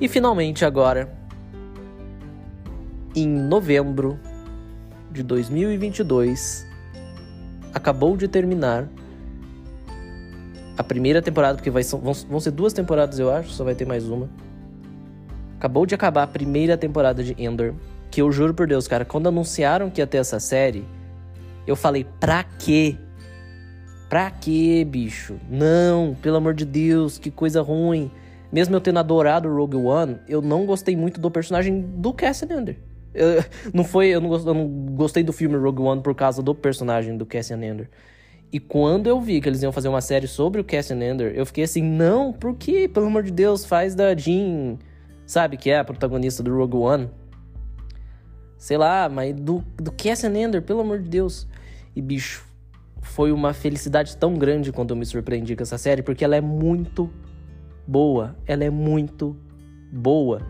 E 0.00 0.08
finalmente 0.08 0.64
agora, 0.64 1.16
em 3.14 3.28
novembro 3.28 4.18
de 5.12 5.22
2022, 5.22 6.66
acabou 7.72 8.16
de 8.16 8.26
terminar 8.26 8.88
a 10.76 10.82
primeira 10.82 11.22
temporada, 11.22 11.54
porque 11.54 11.70
vai, 11.70 11.82
vão 11.84 12.40
ser 12.40 12.50
duas 12.50 12.72
temporadas, 12.72 13.18
eu 13.18 13.32
acho, 13.32 13.50
só 13.50 13.64
vai 13.64 13.74
ter 13.74 13.86
mais 13.86 14.06
uma 14.06 14.28
Acabou 15.56 15.86
de 15.86 15.94
acabar 15.94 16.22
a 16.22 16.26
primeira 16.26 16.76
temporada 16.76 17.22
de 17.22 17.34
Endor. 17.42 17.74
Que 18.10 18.22
eu 18.22 18.30
juro 18.30 18.54
por 18.54 18.66
Deus, 18.66 18.86
cara, 18.86 19.04
quando 19.04 19.28
anunciaram 19.28 19.90
que 19.90 20.00
ia 20.00 20.06
ter 20.06 20.18
essa 20.18 20.38
série, 20.38 20.84
eu 21.66 21.74
falei, 21.74 22.06
pra 22.20 22.44
quê? 22.44 22.96
Pra 24.08 24.30
quê, 24.30 24.86
bicho? 24.88 25.36
Não, 25.50 26.16
pelo 26.22 26.36
amor 26.36 26.54
de 26.54 26.64
Deus, 26.64 27.18
que 27.18 27.30
coisa 27.30 27.60
ruim. 27.60 28.10
Mesmo 28.52 28.76
eu 28.76 28.80
tendo 28.80 28.98
adorado 28.98 29.52
Rogue 29.52 29.76
One, 29.76 30.18
eu 30.28 30.40
não 30.40 30.64
gostei 30.64 30.96
muito 30.96 31.20
do 31.20 31.30
personagem 31.30 31.80
do 31.80 32.12
Cassian 32.12 32.48
Andor. 32.56 32.76
não 33.74 33.82
foi, 33.82 34.08
eu 34.08 34.20
não, 34.20 34.32
eu 34.32 34.54
não, 34.54 34.68
gostei 34.94 35.24
do 35.24 35.32
filme 35.32 35.56
Rogue 35.56 35.82
One 35.82 36.02
por 36.02 36.14
causa 36.14 36.42
do 36.42 36.54
personagem 36.54 37.16
do 37.16 37.26
Cassian 37.26 37.56
Andor. 37.56 37.88
E 38.52 38.60
quando 38.60 39.08
eu 39.08 39.20
vi 39.20 39.40
que 39.40 39.48
eles 39.48 39.62
iam 39.62 39.72
fazer 39.72 39.88
uma 39.88 40.00
série 40.00 40.28
sobre 40.28 40.60
o 40.60 40.64
Cassian 40.64 41.02
Ender, 41.02 41.32
eu 41.34 41.44
fiquei 41.44 41.64
assim, 41.64 41.82
não, 41.82 42.32
por 42.32 42.54
que, 42.54 42.86
pelo 42.86 43.06
amor 43.06 43.24
de 43.24 43.32
Deus, 43.32 43.64
faz 43.64 43.94
da 43.94 44.14
Jean, 44.16 44.78
sabe, 45.26 45.56
que 45.56 45.70
é 45.70 45.78
a 45.78 45.84
protagonista 45.84 46.42
do 46.42 46.56
Rogue 46.56 46.76
One. 46.76 47.10
Sei 48.56 48.78
lá, 48.78 49.08
mas 49.08 49.34
do, 49.34 49.62
do 49.76 49.92
Cassian 49.92 50.32
Ender, 50.34 50.62
pelo 50.62 50.80
amor 50.80 51.02
de 51.02 51.08
Deus. 51.08 51.46
E, 51.94 52.00
bicho, 52.00 52.46
foi 53.02 53.32
uma 53.32 53.52
felicidade 53.52 54.16
tão 54.16 54.34
grande 54.34 54.72
quando 54.72 54.92
eu 54.92 54.96
me 54.96 55.04
surpreendi 55.04 55.54
com 55.56 55.62
essa 55.62 55.76
série, 55.76 56.02
porque 56.02 56.24
ela 56.24 56.36
é 56.36 56.40
muito 56.40 57.12
boa. 57.86 58.36
Ela 58.46 58.64
é 58.64 58.70
muito 58.70 59.36
boa. 59.92 60.40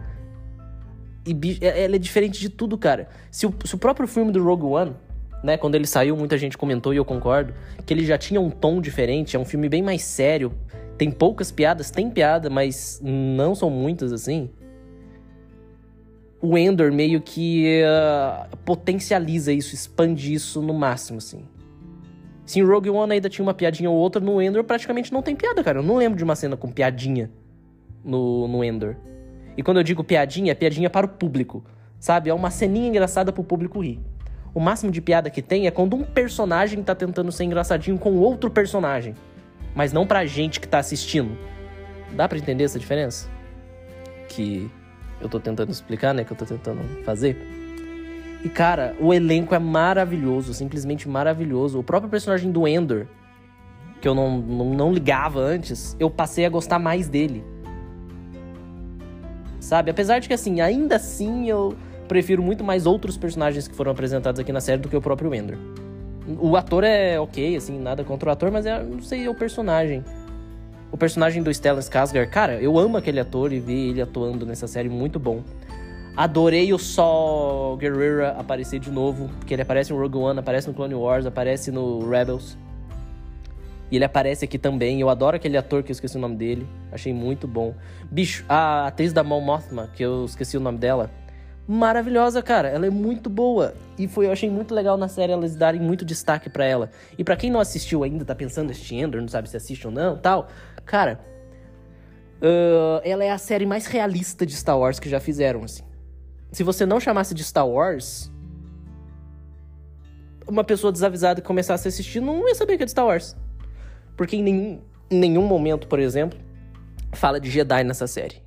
E 1.26 1.34
bicho, 1.34 1.58
é, 1.64 1.84
ela 1.84 1.96
é 1.96 1.98
diferente 1.98 2.38
de 2.38 2.48
tudo, 2.48 2.78
cara. 2.78 3.08
Se 3.30 3.46
o, 3.46 3.54
se 3.64 3.74
o 3.74 3.78
próprio 3.78 4.06
filme 4.06 4.30
do 4.30 4.44
Rogue 4.44 4.66
One, 4.66 4.94
né, 5.42 5.56
quando 5.56 5.74
ele 5.74 5.86
saiu, 5.86 6.16
muita 6.16 6.38
gente 6.38 6.56
comentou 6.56 6.94
e 6.94 6.96
eu 6.96 7.04
concordo, 7.04 7.52
que 7.84 7.92
ele 7.92 8.04
já 8.04 8.16
tinha 8.16 8.40
um 8.40 8.50
tom 8.50 8.80
diferente, 8.80 9.36
é 9.36 9.38
um 9.38 9.44
filme 9.44 9.68
bem 9.68 9.82
mais 9.82 10.02
sério. 10.02 10.52
Tem 10.96 11.10
poucas 11.10 11.50
piadas, 11.50 11.90
tem 11.90 12.08
piada, 12.08 12.48
mas 12.48 13.00
não 13.02 13.54
são 13.54 13.68
muitas 13.68 14.12
assim 14.12 14.48
o 16.40 16.56
Endor 16.56 16.92
meio 16.92 17.20
que 17.20 17.82
uh, 17.82 18.56
potencializa 18.58 19.52
isso, 19.52 19.74
expande 19.74 20.32
isso 20.32 20.60
no 20.60 20.74
máximo, 20.74 21.18
assim. 21.18 21.44
Se 22.44 22.60
em 22.60 22.62
Rogue 22.62 22.90
One 22.90 23.12
ainda 23.12 23.28
tinha 23.28 23.42
uma 23.42 23.54
piadinha 23.54 23.90
ou 23.90 23.96
outra, 23.96 24.20
no 24.20 24.40
Endor 24.40 24.62
praticamente 24.62 25.12
não 25.12 25.22
tem 25.22 25.34
piada, 25.34 25.64
cara. 25.64 25.80
Eu 25.80 25.82
não 25.82 25.96
lembro 25.96 26.16
de 26.16 26.22
uma 26.22 26.36
cena 26.36 26.56
com 26.56 26.70
piadinha 26.70 27.30
no, 28.04 28.46
no 28.46 28.62
Endor. 28.62 28.94
E 29.56 29.62
quando 29.62 29.78
eu 29.78 29.82
digo 29.82 30.04
piadinha, 30.04 30.52
é 30.52 30.54
piadinha 30.54 30.88
para 30.88 31.06
o 31.06 31.08
público, 31.08 31.64
sabe? 31.98 32.30
É 32.30 32.34
uma 32.34 32.50
ceninha 32.50 32.88
engraçada 32.88 33.32
pro 33.32 33.42
público 33.42 33.80
rir. 33.80 33.98
O 34.54 34.60
máximo 34.60 34.92
de 34.92 35.00
piada 35.00 35.28
que 35.28 35.42
tem 35.42 35.66
é 35.66 35.70
quando 35.70 35.96
um 35.96 36.04
personagem 36.04 36.82
tá 36.82 36.94
tentando 36.94 37.32
ser 37.32 37.44
engraçadinho 37.44 37.98
com 37.98 38.16
outro 38.16 38.50
personagem. 38.50 39.14
Mas 39.74 39.92
não 39.92 40.06
pra 40.06 40.24
gente 40.24 40.60
que 40.60 40.68
tá 40.68 40.78
assistindo. 40.78 41.36
Dá 42.14 42.28
para 42.28 42.38
entender 42.38 42.64
essa 42.64 42.78
diferença? 42.78 43.28
Que 44.28 44.70
eu 45.20 45.28
tô 45.28 45.40
tentando 45.40 45.70
explicar, 45.70 46.12
né? 46.14 46.24
Que 46.24 46.32
eu 46.32 46.36
tô 46.36 46.44
tentando 46.44 46.80
fazer. 47.04 47.36
E, 48.44 48.48
cara, 48.48 48.94
o 49.00 49.12
elenco 49.12 49.54
é 49.54 49.58
maravilhoso, 49.58 50.54
simplesmente 50.54 51.08
maravilhoso. 51.08 51.78
O 51.78 51.82
próprio 51.82 52.10
personagem 52.10 52.50
do 52.52 52.66
Endor, 52.68 53.06
que 54.00 54.06
eu 54.06 54.14
não, 54.14 54.38
não, 54.38 54.74
não 54.74 54.92
ligava 54.92 55.40
antes, 55.40 55.96
eu 55.98 56.10
passei 56.10 56.44
a 56.44 56.48
gostar 56.48 56.78
mais 56.78 57.08
dele. 57.08 57.44
Sabe? 59.58 59.90
Apesar 59.90 60.20
de 60.20 60.28
que, 60.28 60.34
assim, 60.34 60.60
ainda 60.60 60.96
assim 60.96 61.48
eu 61.48 61.74
prefiro 62.06 62.42
muito 62.42 62.62
mais 62.62 62.86
outros 62.86 63.16
personagens 63.16 63.66
que 63.66 63.74
foram 63.74 63.90
apresentados 63.90 64.40
aqui 64.40 64.52
na 64.52 64.60
série 64.60 64.80
do 64.80 64.88
que 64.88 64.96
o 64.96 65.00
próprio 65.00 65.34
Endor. 65.34 65.56
O 66.38 66.56
ator 66.56 66.84
é 66.84 67.18
ok, 67.18 67.56
assim, 67.56 67.78
nada 67.78 68.04
contra 68.04 68.28
o 68.28 68.32
ator, 68.32 68.50
mas 68.50 68.66
é, 68.66 68.82
não 68.82 69.02
sei, 69.02 69.26
é 69.26 69.30
o 69.30 69.34
personagem. 69.34 70.04
O 70.90 70.96
personagem 70.96 71.42
do 71.42 71.52
Stellan 71.52 71.80
Skarsgård, 71.80 72.30
cara, 72.30 72.60
eu 72.60 72.78
amo 72.78 72.96
aquele 72.96 73.20
ator 73.20 73.52
e 73.52 73.60
ver 73.60 73.90
ele 73.90 74.00
atuando 74.00 74.46
nessa 74.46 74.66
série 74.66 74.88
muito 74.88 75.18
bom. 75.18 75.42
Adorei 76.16 76.72
o 76.72 76.78
Saw 76.78 77.78
Gerrera 77.78 78.30
aparecer 78.38 78.78
de 78.78 78.90
novo, 78.90 79.28
porque 79.38 79.52
ele 79.52 79.62
aparece 79.62 79.92
no 79.92 80.00
Rogue 80.00 80.16
One, 80.16 80.38
aparece 80.38 80.66
no 80.66 80.72
Clone 80.72 80.94
Wars, 80.94 81.26
aparece 81.26 81.70
no 81.70 82.08
Rebels. 82.08 82.56
E 83.90 83.96
ele 83.96 84.04
aparece 84.04 84.44
aqui 84.44 84.58
também. 84.58 85.00
Eu 85.00 85.08
adoro 85.10 85.36
aquele 85.36 85.56
ator 85.56 85.82
que 85.82 85.90
eu 85.90 85.92
esqueci 85.92 86.16
o 86.16 86.20
nome 86.20 86.36
dele. 86.36 86.66
Achei 86.90 87.12
muito 87.12 87.46
bom. 87.46 87.74
Bicho, 88.10 88.44
a 88.48 88.86
atriz 88.86 89.12
da 89.12 89.22
Mon 89.22 89.40
Mothma, 89.40 89.90
que 89.94 90.02
eu 90.02 90.24
esqueci 90.24 90.56
o 90.56 90.60
nome 90.60 90.78
dela, 90.78 91.10
maravilhosa, 91.68 92.42
cara. 92.42 92.68
Ela 92.68 92.86
é 92.86 92.90
muito 92.90 93.28
boa. 93.28 93.74
E 93.98 94.08
foi, 94.08 94.26
eu 94.26 94.32
achei 94.32 94.50
muito 94.50 94.74
legal 94.74 94.96
na 94.96 95.08
série 95.08 95.32
elas 95.32 95.54
darem 95.54 95.80
muito 95.80 96.04
destaque 96.04 96.48
para 96.48 96.64
ela. 96.64 96.90
E 97.18 97.24
para 97.24 97.36
quem 97.36 97.50
não 97.50 97.60
assistiu 97.60 98.02
ainda, 98.02 98.24
tá 98.24 98.34
pensando 98.34 98.70
este 98.70 98.94
Endor, 98.94 99.20
não 99.20 99.28
sabe 99.28 99.48
se 99.48 99.56
assiste 99.56 99.86
ou 99.86 99.92
não, 99.92 100.16
tal. 100.16 100.48
Cara, 100.86 101.20
uh, 102.40 103.00
ela 103.04 103.24
é 103.24 103.30
a 103.30 103.38
série 103.38 103.66
mais 103.66 103.86
realista 103.86 104.46
de 104.46 104.54
Star 104.54 104.78
Wars 104.78 104.98
que 104.98 105.08
já 105.08 105.20
fizeram, 105.20 105.64
assim. 105.64 105.82
Se 106.52 106.62
você 106.62 106.86
não 106.86 107.00
chamasse 107.00 107.34
de 107.34 107.44
Star 107.44 107.68
Wars, 107.68 108.32
uma 110.46 110.62
pessoa 110.64 110.92
desavisada 110.92 111.40
que 111.40 111.46
começasse 111.46 111.88
a 111.88 111.90
assistir 111.90 112.20
não 112.20 112.48
ia 112.48 112.54
saber 112.54 112.76
que 112.76 112.84
é 112.84 112.86
de 112.86 112.92
Star 112.92 113.04
Wars. 113.04 113.36
Porque 114.16 114.36
em 114.36 114.42
nenhum, 114.42 114.80
em 115.10 115.18
nenhum 115.18 115.46
momento, 115.46 115.88
por 115.88 115.98
exemplo, 115.98 116.38
fala 117.12 117.40
de 117.40 117.50
Jedi 117.50 117.84
nessa 117.84 118.06
série. 118.06 118.42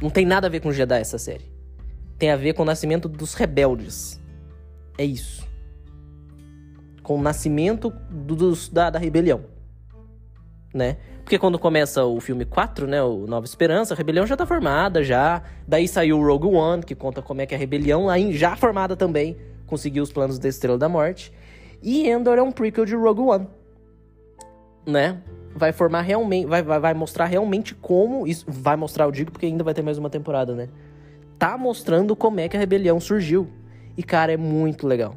Não 0.00 0.10
tem 0.10 0.24
nada 0.26 0.46
a 0.46 0.50
ver 0.50 0.60
com 0.60 0.72
Jedi 0.72 1.00
essa 1.00 1.18
série. 1.18 1.44
Tem 2.18 2.30
a 2.30 2.36
ver 2.36 2.54
com 2.54 2.62
o 2.62 2.64
nascimento 2.64 3.08
dos 3.08 3.34
rebeldes. 3.34 4.20
É 4.96 5.04
isso. 5.04 5.46
Com 7.02 7.18
o 7.18 7.22
nascimento 7.22 7.90
do, 8.10 8.34
dos, 8.34 8.68
da, 8.68 8.90
da 8.90 8.98
rebelião. 8.98 9.44
Né? 10.72 10.96
Porque 11.24 11.38
quando 11.38 11.58
começa 11.58 12.04
o 12.04 12.20
filme 12.20 12.44
4, 12.44 12.86
né, 12.86 13.02
o 13.02 13.26
Nova 13.26 13.46
Esperança, 13.46 13.94
a 13.94 13.96
rebelião 13.96 14.26
já 14.26 14.36
tá 14.36 14.44
formada, 14.44 15.02
já. 15.02 15.42
Daí 15.66 15.88
saiu 15.88 16.18
o 16.18 16.26
Rogue 16.26 16.48
One, 16.48 16.82
que 16.82 16.94
conta 16.94 17.22
como 17.22 17.40
é 17.40 17.46
que 17.46 17.54
a 17.54 17.58
rebelião, 17.58 18.10
aí 18.10 18.36
já 18.36 18.54
formada 18.54 18.94
também, 18.94 19.34
conseguiu 19.66 20.02
os 20.02 20.12
planos 20.12 20.38
da 20.38 20.48
Estrela 20.50 20.76
da 20.76 20.86
Morte. 20.86 21.32
E 21.82 22.10
Endor 22.10 22.36
é 22.36 22.42
um 22.42 22.52
prequel 22.52 22.84
de 22.84 22.94
Rogue 22.94 23.22
One. 23.22 23.46
Né? 24.86 25.18
Vai 25.56 25.72
formar 25.72 26.02
realmente, 26.02 26.46
vai, 26.46 26.62
vai, 26.62 26.78
vai 26.78 26.92
mostrar 26.92 27.24
realmente 27.24 27.74
como 27.74 28.26
isso, 28.26 28.44
vai 28.46 28.76
mostrar, 28.76 29.06
eu 29.06 29.10
digo, 29.10 29.32
porque 29.32 29.46
ainda 29.46 29.64
vai 29.64 29.72
ter 29.72 29.80
mais 29.82 29.96
uma 29.96 30.10
temporada, 30.10 30.54
né? 30.54 30.68
Tá 31.38 31.56
mostrando 31.56 32.14
como 32.14 32.38
é 32.38 32.50
que 32.50 32.56
a 32.56 32.60
rebelião 32.60 33.00
surgiu. 33.00 33.48
E 33.96 34.02
cara, 34.02 34.32
é 34.32 34.36
muito 34.36 34.86
legal 34.86 35.16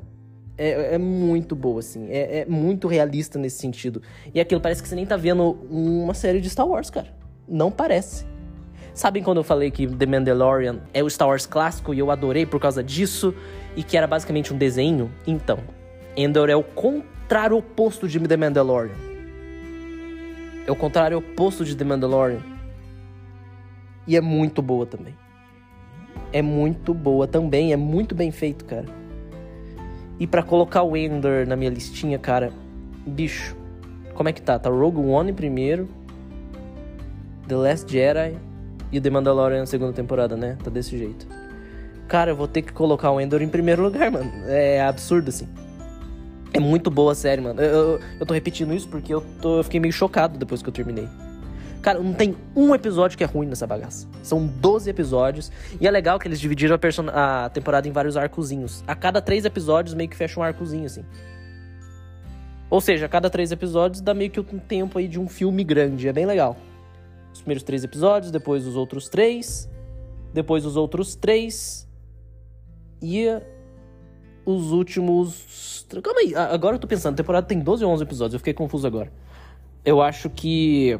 é, 0.57 0.95
é 0.95 0.97
muito 0.97 1.55
boa, 1.55 1.79
assim. 1.79 2.07
É, 2.09 2.39
é, 2.39 2.45
muito 2.45 2.87
realista 2.87 3.37
nesse 3.37 3.59
sentido. 3.59 4.01
E 4.33 4.39
aquilo 4.39 4.59
parece 4.59 4.81
que 4.81 4.89
você 4.89 4.95
nem 4.95 5.05
tá 5.05 5.15
vendo 5.15 5.51
uma 5.69 6.13
série 6.13 6.41
de 6.41 6.49
Star 6.49 6.67
Wars, 6.67 6.89
cara. 6.89 7.13
Não 7.47 7.71
parece. 7.71 8.25
Sabem 8.93 9.21
quando 9.21 9.37
eu 9.37 9.43
falei 9.43 9.69
que 9.69 9.85
The 9.85 10.05
Mandalorian 10.07 10.81
é 10.93 11.03
o 11.03 11.09
Star 11.09 11.27
Wars 11.27 11.45
clássico 11.45 11.93
e 11.93 11.99
eu 11.99 12.09
adorei 12.09 12.47
por 12.47 12.59
causa 12.59 12.83
disso 12.83 13.33
e 13.75 13.83
que 13.83 13.95
era 13.95 14.07
basicamente 14.07 14.51
um 14.51 14.57
desenho? 14.57 15.11
Então, 15.27 15.59
Endor 16.15 16.49
é 16.49 16.55
o 16.55 16.63
contrário 16.63 17.57
oposto 17.57 18.07
de 18.07 18.19
The 18.19 18.35
Mandalorian. 18.35 18.95
É 20.65 20.71
o 20.71 20.75
contrário 20.75 21.19
oposto 21.19 21.63
de 21.63 21.75
The 21.75 21.85
Mandalorian. 21.85 22.41
E 24.07 24.17
é 24.17 24.21
muito 24.21 24.63
boa 24.63 24.85
também. 24.87 25.13
É 26.33 26.41
muito 26.41 26.93
boa 26.93 27.27
também, 27.27 27.71
é 27.71 27.77
muito 27.77 28.15
bem 28.15 28.31
feito, 28.31 28.65
cara. 28.65 28.85
E 30.19 30.25
para 30.25 30.41
colocar 30.41 30.83
o 30.83 30.97
Endor 30.97 31.45
na 31.47 31.55
minha 31.55 31.69
listinha, 31.69 32.17
cara, 32.17 32.51
bicho, 33.05 33.55
como 34.13 34.29
é 34.29 34.33
que 34.33 34.41
tá? 34.41 34.57
Tá 34.57 34.69
Rogue 34.69 34.99
One 34.99 35.31
em 35.31 35.33
primeiro, 35.33 35.87
The 37.47 37.55
Last 37.55 37.91
Jedi 37.91 38.35
e 38.91 38.99
The 38.99 39.09
Mandalorian 39.09 39.59
na 39.59 39.65
segunda 39.65 39.93
temporada, 39.93 40.35
né? 40.35 40.57
Tá 40.63 40.69
desse 40.69 40.97
jeito. 40.97 41.27
Cara, 42.07 42.31
eu 42.31 42.35
vou 42.35 42.47
ter 42.47 42.61
que 42.61 42.71
colocar 42.71 43.11
o 43.11 43.21
Endor 43.21 43.41
em 43.41 43.49
primeiro 43.49 43.83
lugar, 43.83 44.09
mano. 44.09 44.31
É 44.47 44.81
absurdo, 44.81 45.29
assim. 45.29 45.47
É 46.53 46.59
muito 46.59 46.89
boa 46.89 47.11
a 47.11 47.15
série, 47.15 47.41
mano. 47.41 47.61
Eu, 47.61 47.69
eu, 47.69 47.99
eu 48.21 48.25
tô 48.25 48.33
repetindo 48.33 48.73
isso 48.73 48.87
porque 48.87 49.13
eu, 49.13 49.23
tô, 49.41 49.57
eu 49.59 49.63
fiquei 49.63 49.79
meio 49.79 49.93
chocado 49.93 50.37
depois 50.37 50.61
que 50.61 50.69
eu 50.69 50.73
terminei. 50.73 51.07
Cara, 51.87 52.03
não 52.03 52.13
tem 52.13 52.35
um 52.53 52.75
episódio 52.75 53.17
que 53.17 53.23
é 53.23 53.27
ruim 53.27 53.47
nessa 53.47 53.65
bagaça. 53.65 54.09
São 54.21 54.45
12 54.45 54.89
episódios. 54.89 55.49
E 55.79 55.87
é 55.87 55.89
legal 55.89 56.19
que 56.19 56.27
eles 56.27 56.37
dividiram 56.37 56.75
a, 56.75 56.77
person... 56.77 57.05
a 57.07 57.47
temporada 57.47 57.87
em 57.87 57.93
vários 57.93 58.17
arcozinhos. 58.17 58.83
A 58.85 58.93
cada 58.93 59.21
três 59.21 59.45
episódios 59.45 59.95
meio 59.95 60.09
que 60.09 60.15
fecha 60.17 60.37
um 60.37 60.43
arcozinho, 60.43 60.85
assim. 60.85 61.05
Ou 62.69 62.81
seja, 62.81 63.05
a 63.05 63.07
cada 63.07 63.29
três 63.29 63.53
episódios 63.53 64.01
dá 64.01 64.13
meio 64.13 64.29
que 64.29 64.37
um 64.37 64.59
tempo 64.59 64.99
aí 64.99 65.07
de 65.07 65.17
um 65.17 65.29
filme 65.29 65.63
grande. 65.63 66.09
É 66.09 66.11
bem 66.11 66.25
legal. 66.25 66.57
Os 67.33 67.39
primeiros 67.39 67.63
três 67.63 67.85
episódios, 67.85 68.33
depois 68.33 68.67
os 68.67 68.75
outros 68.75 69.07
três, 69.07 69.69
depois 70.33 70.65
os 70.65 70.75
outros 70.75 71.15
três. 71.15 71.87
E 73.01 73.27
os 74.45 74.73
últimos. 74.73 75.85
Calma 76.03 76.19
aí, 76.19 76.35
agora 76.35 76.75
eu 76.75 76.79
tô 76.79 76.87
pensando, 76.87 77.13
a 77.13 77.15
temporada 77.17 77.47
tem 77.47 77.61
12 77.61 77.85
ou 77.85 77.91
11 77.93 78.03
episódios, 78.03 78.33
eu 78.33 78.39
fiquei 78.39 78.53
confuso 78.53 78.85
agora. 78.85 79.09
Eu 79.85 80.01
acho 80.01 80.29
que 80.29 80.99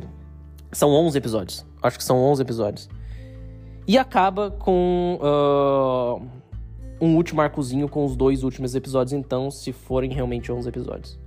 são 0.71 0.89
11 0.89 1.17
episódios. 1.17 1.65
Acho 1.81 1.97
que 1.97 2.03
são 2.03 2.17
11 2.17 2.41
episódios. 2.41 2.89
E 3.87 3.97
acaba 3.97 4.51
com 4.51 5.17
uh, 5.21 6.21
um 6.99 7.15
último 7.15 7.41
arcozinho 7.41 7.87
com 7.87 8.03
os 8.03 8.15
dois 8.15 8.43
últimos 8.43 8.75
episódios, 8.75 9.13
então, 9.13 9.49
se 9.49 9.71
forem 9.71 10.11
realmente 10.11 10.51
11 10.51 10.67
episódios. 10.67 11.19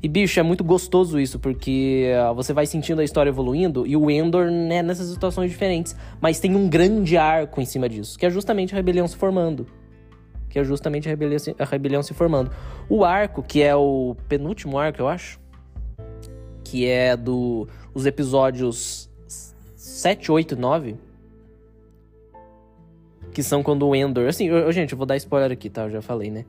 E, 0.00 0.08
bicho, 0.08 0.38
é 0.38 0.42
muito 0.42 0.62
gostoso 0.62 1.18
isso, 1.18 1.40
porque 1.40 2.12
uh, 2.30 2.34
você 2.34 2.52
vai 2.52 2.66
sentindo 2.66 3.00
a 3.00 3.04
história 3.04 3.30
evoluindo 3.30 3.84
e 3.84 3.96
o 3.96 4.08
Endor, 4.08 4.48
né, 4.48 4.80
nessas 4.80 5.08
situações 5.08 5.50
diferentes. 5.50 5.96
Mas 6.20 6.38
tem 6.38 6.54
um 6.54 6.68
grande 6.68 7.16
arco 7.16 7.60
em 7.60 7.64
cima 7.64 7.88
disso, 7.88 8.16
que 8.16 8.24
é 8.24 8.30
justamente 8.30 8.72
a 8.72 8.76
rebelião 8.76 9.08
se 9.08 9.16
formando. 9.16 9.66
Que 10.48 10.58
é 10.58 10.64
justamente 10.64 11.08
a 11.08 11.10
rebelião, 11.10 11.38
a 11.58 11.64
rebelião 11.64 12.02
se 12.02 12.14
formando. 12.14 12.50
O 12.88 13.04
arco, 13.04 13.42
que 13.42 13.60
é 13.60 13.74
o 13.74 14.16
penúltimo 14.28 14.78
arco, 14.78 15.02
eu 15.02 15.08
acho, 15.08 15.40
que 16.70 16.86
é 16.86 17.16
do 17.16 17.68
os 17.94 18.06
episódios 18.06 19.08
7, 19.76 20.30
8 20.30 20.54
e 20.54 20.58
9, 20.58 20.96
que 23.32 23.42
são 23.42 23.62
quando 23.62 23.86
o 23.86 23.94
Endor, 23.94 24.28
assim, 24.28 24.46
eu, 24.46 24.70
gente, 24.72 24.92
eu 24.92 24.98
vou 24.98 25.06
dar 25.06 25.16
spoiler 25.16 25.52
aqui, 25.52 25.70
tá? 25.70 25.82
Eu 25.82 25.90
já 25.90 26.02
falei, 26.02 26.30
né? 26.30 26.44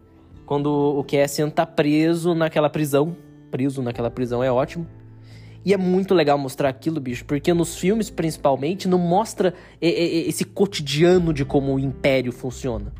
Quando 0.46 0.68
o 0.68 1.04
Cassian 1.04 1.50
tá 1.50 1.66
preso 1.66 2.34
naquela 2.34 2.70
prisão 2.70 3.16
preso 3.50 3.82
naquela 3.82 4.10
prisão 4.10 4.44
é 4.44 4.52
ótimo. 4.52 4.88
E 5.66 5.74
é 5.74 5.78
muito 5.78 6.14
legal 6.14 6.38
mostrar 6.38 6.70
aquilo, 6.70 7.02
bicho, 7.02 7.26
porque 7.26 7.54
nos 7.54 7.76
filmes, 7.76 8.10
principalmente, 8.10 8.88
não 8.88 8.98
mostra 8.98 9.54
esse 9.82 10.46
cotidiano 10.46 11.34
de 11.34 11.44
como 11.44 11.76
o 11.76 11.80
Império 11.80 12.32
funciona. 12.32 12.94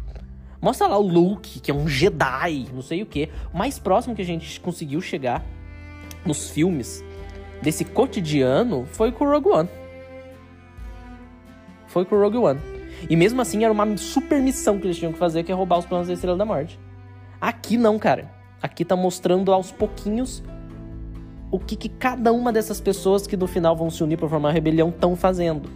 Mostra 0.62 0.88
lá 0.88 0.98
o 0.98 1.08
Luke, 1.08 1.62
que 1.62 1.72
é 1.72 1.74
um 1.74 1.88
Jedi, 1.88 2.68
não 2.74 2.82
sei 2.82 3.02
o 3.02 3.06
que. 3.06 3.30
O 3.54 3.58
mais 3.58 3.80
próximo 3.80 4.14
que 4.14 4.22
a 4.22 4.26
gente 4.26 4.60
conseguiu 4.60 5.00
chegar 5.00 5.46
nos 6.26 6.50
filmes 6.50 7.02
desse 7.62 7.86
cotidiano 7.86 8.86
foi 8.92 9.12
com 9.12 9.26
o 9.26 9.32
Rogue 9.32 9.50
One. 9.50 9.70
Foi 11.88 12.06
com 12.06 12.16
o 12.16 12.20
Rogue 12.20 12.38
One. 12.38 12.60
E 13.10 13.16
mesmo 13.16 13.42
assim 13.42 13.64
era 13.64 13.72
uma 13.72 13.98
super 13.98 14.42
missão 14.42 14.80
que 14.80 14.88
eles 14.88 14.98
tinham 14.98 15.14
que 15.14 15.20
fazer, 15.20 15.44
que 15.44 15.52
é 15.52 15.56
roubar 15.56 15.80
os 15.80 15.86
planos 15.86 16.08
da 16.08 16.14
Estrela 16.14 16.38
da 16.38 16.46
Morte. 16.46 16.80
Aqui 17.40 17.78
não, 17.78 17.98
cara. 17.98 18.30
Aqui 18.62 18.84
tá 18.84 18.96
mostrando 18.96 19.54
aos 19.54 19.72
pouquinhos 19.72 20.44
o 21.52 21.58
que, 21.58 21.76
que 21.76 21.90
cada 21.90 22.32
uma 22.32 22.52
dessas 22.52 22.80
pessoas 22.80 23.26
que 23.26 23.36
no 23.36 23.48
final 23.48 23.76
vão 23.76 23.90
se 23.90 24.04
unir 24.04 24.18
para 24.18 24.28
formar 24.28 24.50
a 24.50 24.52
rebelião 24.52 24.90
estão 24.90 25.16
fazendo. 25.16 25.70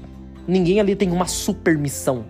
Ninguém 0.48 0.80
ali 0.80 0.96
tem 0.96 1.12
uma 1.12 1.26
super 1.26 1.78
missão. 1.78 2.26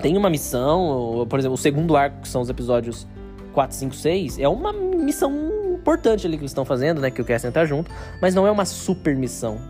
Tem 0.00 0.16
uma 0.16 0.28
missão, 0.28 1.26
por 1.28 1.38
exemplo, 1.38 1.54
o 1.54 1.58
segundo 1.58 1.96
arco, 1.96 2.22
que 2.22 2.28
são 2.28 2.42
os 2.42 2.50
episódios 2.50 3.06
4, 3.52 3.76
5, 3.76 3.94
6, 3.94 4.38
é 4.38 4.48
uma 4.48 4.72
missão 4.72 5.32
importante 5.84 6.26
ali 6.26 6.38
que 6.38 6.42
eles 6.42 6.50
estão 6.50 6.64
fazendo, 6.64 6.98
né? 6.98 7.10
Que 7.10 7.20
o 7.20 7.24
Cassian 7.24 7.52
tá 7.52 7.66
junto, 7.66 7.90
mas 8.20 8.34
não 8.34 8.46
é 8.46 8.50
uma 8.50 8.64
super 8.64 9.14
missão. 9.14 9.60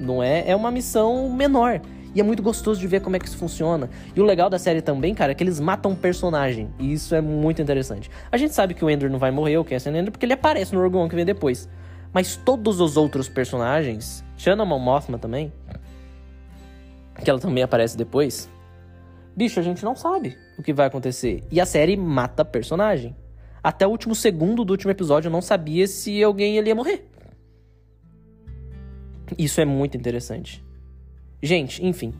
Não 0.00 0.22
é, 0.22 0.48
é 0.48 0.56
uma 0.56 0.70
missão 0.70 1.28
menor. 1.28 1.78
E 2.14 2.20
é 2.20 2.22
muito 2.22 2.42
gostoso 2.42 2.80
de 2.80 2.86
ver 2.86 3.00
como 3.00 3.16
é 3.16 3.18
que 3.18 3.26
isso 3.26 3.36
funciona. 3.36 3.88
E 4.16 4.20
o 4.20 4.24
legal 4.24 4.48
da 4.48 4.58
série 4.58 4.80
também, 4.80 5.14
cara, 5.14 5.32
é 5.32 5.34
que 5.34 5.44
eles 5.44 5.60
matam 5.60 5.92
um 5.92 5.94
personagem. 5.94 6.70
E 6.78 6.92
isso 6.92 7.14
é 7.14 7.20
muito 7.20 7.60
interessante. 7.60 8.10
A 8.30 8.36
gente 8.38 8.54
sabe 8.54 8.72
que 8.72 8.82
o 8.84 8.90
Ender 8.90 9.10
não 9.10 9.18
vai 9.18 9.30
morrer, 9.30 9.58
o 9.58 9.64
Cassian 9.64 9.92
Ender, 9.92 10.10
porque 10.10 10.24
ele 10.24 10.32
aparece 10.32 10.74
no 10.74 10.82
One 10.82 11.08
que 11.08 11.14
vem 11.14 11.24
depois. 11.24 11.68
Mas 12.12 12.36
todos 12.36 12.80
os 12.80 12.96
outros 12.96 13.28
personagens, 13.28 14.24
Shanna 14.36 14.64
Mothma 14.64 15.18
também, 15.18 15.52
que 17.22 17.28
ela 17.28 17.38
também 17.38 17.62
aparece 17.62 17.96
depois, 17.96 18.48
bicho, 19.36 19.60
a 19.60 19.62
gente 19.62 19.84
não 19.84 19.94
sabe 19.94 20.36
o 20.58 20.62
que 20.62 20.72
vai 20.72 20.86
acontecer. 20.86 21.42
E 21.50 21.60
a 21.60 21.66
série 21.66 21.96
mata 21.96 22.44
personagem. 22.44 23.14
Até 23.62 23.86
o 23.86 23.90
último 23.90 24.14
segundo 24.14 24.64
do 24.64 24.72
último 24.72 24.90
episódio 24.90 25.28
eu 25.28 25.32
não 25.32 25.40
sabia 25.40 25.86
se 25.86 26.22
alguém 26.22 26.56
ia 26.56 26.74
morrer. 26.74 27.06
Isso 29.38 29.60
é 29.60 29.64
muito 29.64 29.96
interessante. 29.96 30.64
Gente, 31.42 31.84
enfim. 31.84 32.12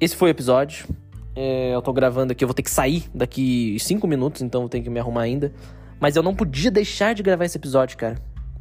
Esse 0.00 0.14
foi 0.14 0.30
o 0.30 0.32
episódio. 0.32 0.86
É, 1.34 1.74
eu 1.74 1.80
tô 1.80 1.92
gravando 1.92 2.32
aqui, 2.32 2.44
eu 2.44 2.48
vou 2.48 2.54
ter 2.54 2.62
que 2.62 2.70
sair 2.70 3.04
daqui 3.14 3.76
5 3.78 4.06
minutos, 4.06 4.42
então 4.42 4.62
eu 4.62 4.68
tenho 4.68 4.84
que 4.84 4.90
me 4.90 4.98
arrumar 4.98 5.22
ainda. 5.22 5.52
Mas 6.00 6.16
eu 6.16 6.22
não 6.22 6.34
podia 6.34 6.70
deixar 6.70 7.14
de 7.14 7.22
gravar 7.22 7.44
esse 7.44 7.56
episódio, 7.56 7.96
cara. 7.96 8.16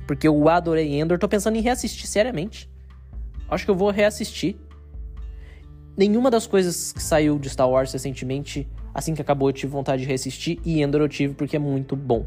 Porque 0.07 0.27
eu 0.27 0.47
adorei 0.47 0.99
Endor, 0.99 1.19
tô 1.19 1.27
pensando 1.27 1.57
em 1.57 1.61
reassistir 1.61 2.07
seriamente. 2.07 2.69
Acho 3.49 3.65
que 3.65 3.71
eu 3.71 3.75
vou 3.75 3.91
reassistir. 3.91 4.55
Nenhuma 5.97 6.29
das 6.29 6.47
coisas 6.47 6.93
que 6.93 7.01
saiu 7.01 7.37
de 7.39 7.49
Star 7.49 7.69
Wars 7.69 7.91
recentemente, 7.91 8.67
assim 8.97 9.13
que 9.13 9.21
acabou, 9.21 9.47
eu 9.47 9.53
tive 9.53 9.71
vontade 9.71 10.01
de 10.01 10.07
reassistir. 10.07 10.57
E 10.65 10.81
Endor 10.81 11.01
eu 11.01 11.07
tive 11.07 11.35
porque 11.35 11.55
é 11.55 11.59
muito 11.59 11.95
bom. 11.95 12.25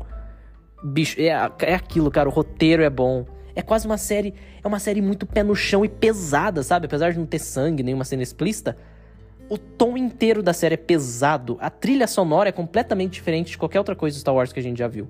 Bicho, 0.85 1.21
é, 1.21 1.27
é 1.63 1.75
aquilo, 1.75 2.11
cara. 2.13 2.29
O 2.29 2.33
roteiro 2.33 2.85
é 2.85 2.89
bom. 2.89 3.27
É 3.57 3.61
quase 3.61 3.87
uma 3.87 3.99
série. 3.99 4.33
É 4.63 4.69
uma 4.69 4.79
série 4.79 5.03
muito 5.03 5.27
pé 5.27 5.43
no 5.43 5.57
chão 5.57 5.85
e 5.85 5.89
pesada, 5.89 6.63
sabe? 6.63 6.87
Apesar 6.87 7.13
de 7.13 7.19
não 7.19 7.27
ter 7.27 7.41
sangue, 7.41 7.83
nenhuma 7.83 8.05
cena 8.05 8.23
explícita. 8.23 8.77
O 9.49 9.59
tom 9.59 9.97
inteiro 9.97 10.45
da 10.45 10.53
série 10.53 10.75
é 10.75 10.79
pesado. 10.79 11.59
A 11.61 11.69
trilha 11.69 12.07
sonora 12.07 12.49
é 12.49 12.53
completamente 12.53 13.15
diferente 13.15 13.51
de 13.51 13.59
qualquer 13.59 13.81
outra 13.81 13.97
coisa 13.97 14.15
de 14.15 14.21
Star 14.21 14.33
Wars 14.33 14.53
que 14.53 14.61
a 14.61 14.63
gente 14.63 14.79
já 14.79 14.87
viu. 14.87 15.09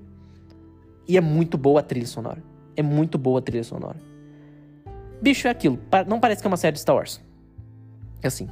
E 1.07 1.19
é 1.19 1.21
muito 1.21 1.59
boa 1.59 1.81
a 1.81 1.83
trilha 1.83 2.07
sonora. 2.07 2.43
É 2.75 2.83
muito 2.83 3.19
boa 3.19 3.41
a 3.41 3.43
trilha 3.43 3.65
sonora. 3.65 3.99
Bicho, 5.21 5.47
é 5.47 5.51
aquilo. 5.51 5.79
Não 6.07 6.19
parece 6.19 6.41
que 6.41 6.47
é 6.47 6.49
uma 6.49 6.57
série 6.57 6.73
de 6.73 6.81
Star 6.81 6.97
Wars. 6.97 7.21
É 8.23 8.29
assim. 8.29 8.49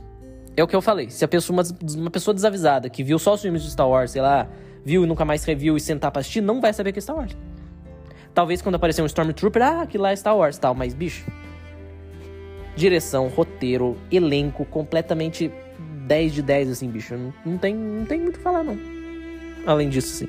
É 0.59 0.63
o 0.65 0.67
que 0.67 0.75
eu 0.75 0.83
falei. 0.83 1.09
Se 1.09 1.25
a 1.25 1.29
pessoa, 1.29 1.63
uma, 1.63 1.63
uma 1.97 2.11
pessoa 2.11 2.35
desavisada 2.35 2.91
que 2.91 3.05
viu 3.05 3.17
só 3.17 3.35
os 3.35 3.41
filmes 3.41 3.63
de 3.63 3.71
Star 3.71 3.89
Wars, 3.89 4.11
sei 4.11 4.21
lá, 4.21 4.49
viu 4.85 5.05
e 5.05 5.07
nunca 5.07 5.25
mais 5.25 5.45
reviu 5.45 5.77
e 5.77 5.81
sentar 5.81 6.11
pra 6.11 6.19
assistir, 6.19 6.41
não 6.41 6.61
vai 6.61 6.73
saber 6.73 6.91
que 6.91 6.99
é 6.99 7.01
Star 7.01 7.15
Wars. 7.15 7.37
Talvez 8.35 8.61
quando 8.61 8.75
aparecer 8.75 9.01
um 9.01 9.07
Stormtrooper, 9.07 9.63
ah, 9.63 9.87
que 9.87 9.97
lá 9.97 10.11
é 10.11 10.17
Star 10.17 10.37
Wars 10.37 10.59
tal, 10.59 10.75
mas 10.75 10.95
bicho. 10.95 11.31
Direção, 12.75 13.29
roteiro, 13.29 13.97
elenco, 14.11 14.65
completamente 14.65 15.49
10 16.09 16.33
de 16.33 16.43
10, 16.43 16.71
assim, 16.71 16.89
bicho. 16.89 17.17
Não, 17.17 17.33
não, 17.47 17.57
tem, 17.57 17.73
não 17.73 18.05
tem 18.05 18.19
muito 18.19 18.35
o 18.35 18.39
que 18.39 18.43
falar, 18.43 18.65
não. 18.65 18.77
Além 19.65 19.89
disso, 19.89 20.09
sim. 20.09 20.29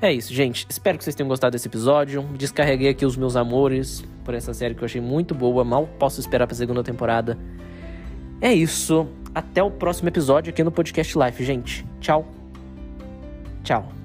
É 0.00 0.10
isso, 0.10 0.32
gente. 0.32 0.66
Espero 0.70 0.96
que 0.96 1.04
vocês 1.04 1.14
tenham 1.14 1.28
gostado 1.28 1.52
desse 1.52 1.68
episódio. 1.68 2.22
Descarreguei 2.34 2.88
aqui 2.88 3.04
os 3.04 3.18
meus 3.18 3.36
amores 3.36 4.02
por 4.24 4.32
essa 4.32 4.54
série 4.54 4.74
que 4.74 4.80
eu 4.80 4.86
achei 4.86 5.02
muito 5.02 5.34
boa. 5.34 5.62
Mal 5.64 5.86
posso 5.98 6.18
esperar 6.18 6.46
pra 6.46 6.56
segunda 6.56 6.82
temporada. 6.82 7.36
É 8.40 8.52
isso. 8.52 9.06
Até 9.34 9.62
o 9.62 9.70
próximo 9.70 10.08
episódio 10.08 10.50
aqui 10.50 10.64
no 10.64 10.72
Podcast 10.72 11.16
Life, 11.18 11.44
gente. 11.44 11.86
Tchau. 12.00 12.26
Tchau. 13.62 13.99